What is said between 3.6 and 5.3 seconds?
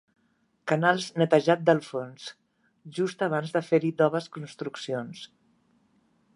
fer-hi noves construccions.